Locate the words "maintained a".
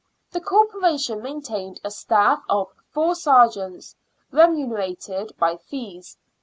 1.21-1.91